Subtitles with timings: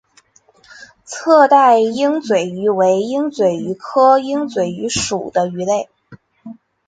[1.05, 5.91] 侧带鹦嘴鱼为鹦嘴鱼科鹦嘴鱼属的鱼类。